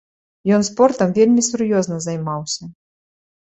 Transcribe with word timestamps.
Ён 0.55 0.61
спортам 0.69 1.13
вельмі 1.17 1.43
сур'ёзна 1.49 2.01
займаўся. 2.07 2.63